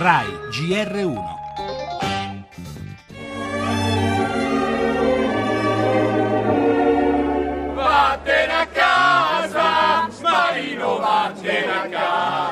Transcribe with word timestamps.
RAI 0.00 0.28
GR1 0.52 1.18
Vattene 7.74 8.52
a 8.52 8.66
casa, 8.66 10.08
Marino, 10.22 10.98
vattene 10.98 11.72
a 11.72 11.88
casa. 11.88 12.46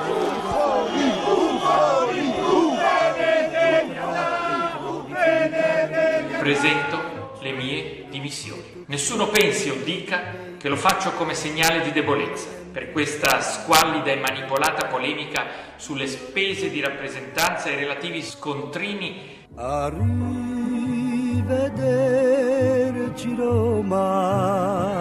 Presento 6.41 7.39
le 7.43 7.53
mie 7.53 8.07
dimissioni. 8.11 8.76
Nessuno 8.89 9.27
pensi 9.29 9.69
o 9.69 9.75
dica 9.83 10.23
che 10.57 10.69
lo 10.69 10.77
faccio 10.77 11.11
come 11.13 11.35
segnale 11.35 11.83
di 11.83 11.91
debolezza 11.91 12.47
per 12.71 12.93
questa 12.93 13.41
squallida 13.41 14.13
e 14.13 14.17
manipolata 14.17 14.87
polemica 14.87 15.45
sulle 15.75 16.07
spese 16.07 16.71
di 16.71 16.81
rappresentanza 16.81 17.69
e 17.69 17.73
i 17.73 17.77
relativi 17.77 18.23
scontrini. 18.23 19.49
Arrivederci 19.57 20.55
Roma. 23.35 24.96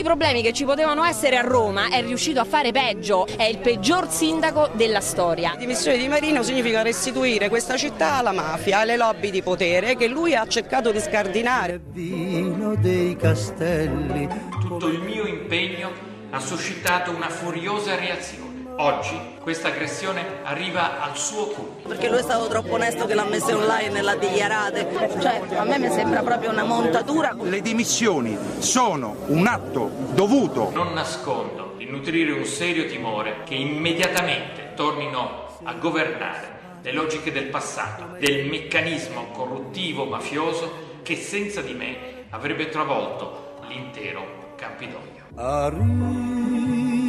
Tutti 0.00 0.12
i 0.12 0.16
problemi 0.16 0.40
che 0.40 0.54
ci 0.54 0.64
potevano 0.64 1.04
essere 1.04 1.36
a 1.36 1.42
Roma 1.42 1.90
è 1.90 2.00
riuscito 2.00 2.40
a 2.40 2.44
fare 2.44 2.72
peggio, 2.72 3.26
è 3.26 3.42
il 3.42 3.58
peggior 3.58 4.10
sindaco 4.10 4.70
della 4.72 5.02
storia. 5.02 5.50
La 5.50 5.58
dimissione 5.58 5.98
di 5.98 6.08
Marino 6.08 6.42
significa 6.42 6.80
restituire 6.80 7.50
questa 7.50 7.76
città 7.76 8.14
alla 8.14 8.32
mafia, 8.32 8.78
alle 8.78 8.96
lobby 8.96 9.28
di 9.28 9.42
potere 9.42 9.96
che 9.96 10.06
lui 10.08 10.34
ha 10.34 10.46
cercato 10.46 10.90
di 10.90 11.00
scardinare. 11.00 11.82
Vino 11.92 12.76
dei 12.76 13.14
castelli. 13.14 14.26
Tutto 14.58 14.88
il 14.88 15.00
mio 15.00 15.26
impegno 15.26 15.90
ha 16.30 16.40
suscitato 16.40 17.10
una 17.10 17.28
furiosa 17.28 17.94
reazione. 17.94 18.49
Oggi 18.82 19.36
questa 19.40 19.68
aggressione 19.68 20.40
arriva 20.42 21.02
al 21.02 21.14
suo 21.14 21.48
culmine. 21.48 21.86
Perché 21.86 22.08
lui 22.08 22.20
è 22.20 22.22
stato 22.22 22.48
troppo 22.48 22.72
onesto 22.72 23.04
che 23.04 23.12
l'ha 23.12 23.26
messa 23.26 23.54
online 23.54 23.98
e 23.98 24.00
l'ha 24.00 24.16
dichiarate. 24.16 24.88
Cioè, 25.20 25.42
a 25.54 25.64
me 25.64 25.78
mi 25.78 25.90
sembra 25.90 26.22
proprio 26.22 26.48
una 26.48 26.64
montatura. 26.64 27.36
Le 27.38 27.60
dimissioni 27.60 28.38
sono 28.56 29.16
un 29.26 29.46
atto 29.46 29.90
dovuto. 30.14 30.70
Non 30.72 30.94
nascondo 30.94 31.74
di 31.76 31.84
nutrire 31.84 32.32
un 32.32 32.46
serio 32.46 32.86
timore 32.86 33.42
che 33.44 33.54
immediatamente 33.54 34.72
tornino 34.74 35.58
a 35.62 35.74
governare 35.74 36.78
le 36.80 36.92
logiche 36.94 37.30
del 37.30 37.48
passato, 37.48 38.16
del 38.18 38.46
meccanismo 38.46 39.26
corruttivo 39.32 40.06
mafioso 40.06 41.00
che 41.02 41.16
senza 41.16 41.60
di 41.60 41.74
me 41.74 42.24
avrebbe 42.30 42.70
travolto 42.70 43.58
l'intero 43.68 44.54
Campidoglio. 44.56 45.26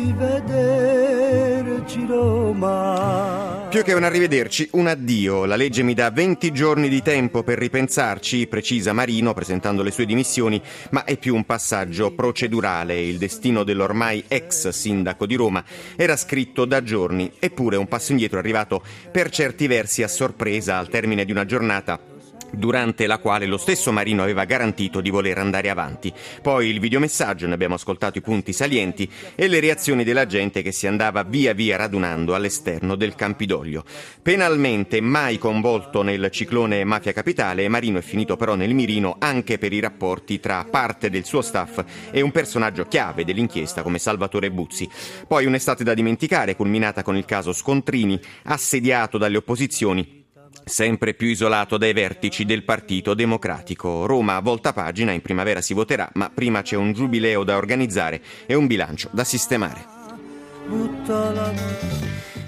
Arrivederci 0.02 2.05
Roma. 2.07 3.67
Più 3.69 3.83
che 3.83 3.94
un 3.94 4.03
arrivederci, 4.03 4.69
un 4.71 4.88
addio. 4.88 5.45
La 5.45 5.55
legge 5.55 5.83
mi 5.83 5.93
dà 5.93 6.09
20 6.09 6.52
giorni 6.52 6.89
di 6.89 7.03
tempo 7.03 7.43
per 7.43 7.59
ripensarci, 7.59 8.47
precisa 8.47 8.93
Marino 8.93 9.35
presentando 9.35 9.83
le 9.83 9.91
sue 9.91 10.08
dimissioni, 10.08 10.59
ma 10.89 11.03
è 11.03 11.17
più 11.17 11.35
un 11.35 11.45
passaggio 11.45 12.16
procedurale. 12.16 12.99
Il 12.99 13.19
destino 13.19 13.63
dell'ormai 13.63 14.23
ex 14.27 14.69
sindaco 14.69 15.27
di 15.27 15.35
Roma 15.35 15.63
era 15.95 16.17
scritto 16.17 16.65
da 16.65 16.81
giorni, 16.81 17.31
eppure 17.38 17.77
un 17.77 17.88
passo 17.88 18.11
indietro 18.11 18.38
è 18.38 18.41
arrivato 18.41 18.83
per 19.11 19.30
certi 19.30 19.67
versi 19.67 20.02
a 20.02 20.08
sorpresa 20.08 20.80
al 20.80 20.89
termine 20.89 21.25
di 21.25 21.31
una 21.31 21.45
giornata 21.45 22.11
durante 22.52 23.07
la 23.07 23.17
quale 23.17 23.45
lo 23.45 23.57
stesso 23.57 23.91
Marino 23.91 24.23
aveva 24.23 24.45
garantito 24.45 25.02
di 25.02 25.09
voler 25.09 25.38
andare 25.38 25.69
avanti. 25.69 26.13
Poi 26.41 26.67
il 26.67 26.80
videomessaggio, 26.80 27.47
ne 27.47 27.53
abbiamo 27.53 27.75
ascoltato 27.75 28.17
i 28.17 28.21
punti 28.21 28.53
salienti, 28.53 29.09
e 29.35 29.47
le 29.47 29.59
reazioni 29.59 30.03
della 30.03 30.25
gente 30.25 30.61
che 30.61 30.71
si 30.71 30.88
andava 30.88 31.23
via 31.23 31.53
via 31.53 31.77
radunando 31.77 32.35
all'esterno 32.35 32.95
del 32.95 33.16
Campidoglio. 33.16 33.83
Penalmente 34.21 35.02
mai 35.02 35.38
coinvolto 35.38 36.02
nel 36.02 36.30
ciclone 36.31 36.83
Mafia 36.83 37.13
Capitale, 37.13 37.67
Marino 37.67 37.99
è 37.99 38.02
finito 38.02 38.35
però 38.35 38.55
nel 38.55 38.73
mirino 38.73 39.15
anche 39.19 39.58
per 39.58 39.73
i 39.73 39.80
rapporti 39.80 40.39
tra 40.39 40.65
parte 40.70 41.09
del 41.09 41.26
suo 41.26 41.42
staff 41.42 41.83
e 42.11 42.21
un 42.21 42.31
personaggio 42.31 42.86
chiave 42.86 43.26
dell'inchiesta 43.26 43.81
come 43.81 43.99
Salvatore 43.99 44.52
Buzzi. 44.52 44.89
Poi 45.27 45.45
un'estate 45.45 45.83
da 45.83 45.93
dimenticare, 45.93 46.55
culminata 46.55 47.03
con 47.03 47.15
il 47.17 47.26
caso 47.26 47.53
Scontrini, 47.53 48.20
assediato 48.43 49.17
dalle 49.17 49.37
opposizioni 49.37 50.20
sempre 50.66 51.14
più 51.14 51.27
isolato 51.27 51.77
dai 51.77 51.94
vertici 51.94 52.45
del 52.45 52.64
Partito 52.64 53.14
Democratico. 53.14 54.05
Roma 54.05 54.39
volta 54.39 54.73
pagina, 54.73 55.11
in 55.11 55.22
primavera 55.22 55.61
si 55.61 55.73
voterà, 55.73 56.10
ma 56.16 56.30
prima 56.33 56.61
c'è 56.61 56.76
un 56.76 56.94
giubileo 56.94 57.44
da 57.44 57.58
organizzare 57.58 58.22
e 58.45 58.54
un 58.54 58.67
bilancio 58.67 59.10
da 59.11 59.23
sistemare. 59.23 59.86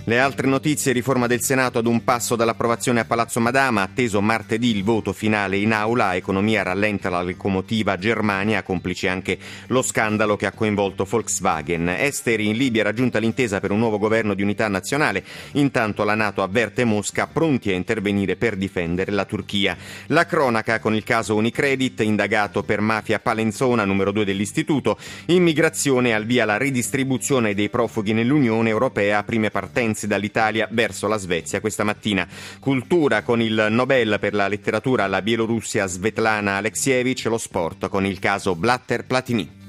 Le 0.06 0.20
altre 0.20 0.48
notizie, 0.48 0.92
riforma 0.92 1.28
del 1.28 1.42
Senato 1.42 1.80
ad 1.80 1.86
un 1.86 2.04
passo 2.04 2.36
dall'approvazione 2.36 3.00
a 3.00 3.06
Palazzo 3.06 3.40
Madama, 3.40 3.84
atteso 3.84 4.20
martedì 4.20 4.76
il 4.76 4.84
voto 4.84 5.14
finale 5.14 5.56
in 5.56 5.72
aula, 5.72 6.18
economia 6.18 6.62
rallenta 6.62 7.10
la 7.10 7.22
locomotiva 7.22 7.98
Germania, 7.98 8.64
complice 8.64 9.08
anche 9.08 9.38
lo 9.68 9.82
scandalo 9.82 10.36
che 10.36 10.46
ha 10.46 10.52
coinvolto 10.52 11.06
Volkswagen. 11.06 11.88
Esteri 11.88 12.50
in 12.50 12.58
Libia 12.58 12.84
raggiunta 12.84 13.18
l'intesa 13.18 13.62
per 13.62 13.72
un 13.72 13.80
nuovo 13.80 13.98
governo 13.98 14.34
di 14.34 14.42
unità 14.42 14.68
nazionale, 14.68 15.24
intanto 15.54 16.04
la 16.04 16.16
Nato 16.16 16.44
avverte 16.44 16.84
Mosca 16.84 17.28
pronti 17.28 17.70
a 17.70 17.74
intervenire 17.74 18.36
per 18.36 18.58
difendere 18.58 19.14
la 19.14 19.24
Turchia. 19.24 19.78
La 20.08 20.26
cronaca 20.26 20.82
con 20.82 20.96
il 20.96 21.06
caso 21.06 21.36
Unicredit, 21.36 22.02
indagato 22.02 22.64
per 22.64 22.82
mafia 22.82 23.20
palenzona, 23.20 23.86
numero 23.86 24.12
2 24.12 24.26
dell'istituto, 24.26 24.98
immigrazione 25.28 26.14
al 26.14 26.26
via 26.26 26.44
la 26.44 26.58
ridistribuzione 26.58 27.54
dei 27.54 27.70
profughi 27.70 28.12
nell'Unione 28.12 28.68
Europea, 28.68 29.24
prime 29.24 29.50
partenze 29.50 29.92
dall'Italia 30.02 30.68
verso 30.72 31.08
la 31.08 31.18
Svezia 31.18 31.62
questa 31.62 31.84
mattina. 31.84 32.28
Cultura 32.60 33.22
con 33.24 33.42
il 33.42 33.68
Nobel 33.70 34.18
per 34.20 34.34
la 34.34 34.48
letteratura 34.48 35.06
alla 35.06 35.22
Bielorussia 35.22 35.86
Svetlana 35.86 36.58
Alexievich, 36.58 37.26
lo 37.26 37.38
sport 37.38 37.90
con 37.90 38.06
il 38.06 38.20
caso 38.20 38.56
Blatter 38.56 39.06
Platini. 39.06 39.63